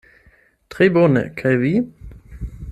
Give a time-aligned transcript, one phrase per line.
[0.75, 1.73] Tre bone; kaj vi?